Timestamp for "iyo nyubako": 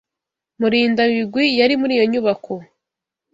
1.97-2.53